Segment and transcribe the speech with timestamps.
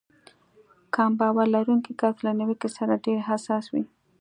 [0.95, 3.83] کم باور لرونکی کس له نيوکې سره ډېر حساس وي.